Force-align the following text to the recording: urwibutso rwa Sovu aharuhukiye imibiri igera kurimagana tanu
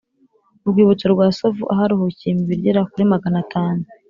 urwibutso 0.63 1.05
rwa 1.13 1.27
Sovu 1.37 1.63
aharuhukiye 1.73 2.29
imibiri 2.31 2.59
igera 2.59 2.87
kurimagana 2.89 3.39
tanu 3.53 3.83